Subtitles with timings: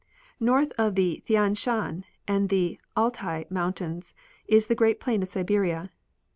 [0.39, 4.15] North of the Thian Shan and the Altai mountains
[4.47, 5.91] is the great plain of Siberia.